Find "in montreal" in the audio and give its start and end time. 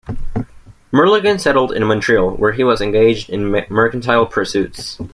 1.73-2.31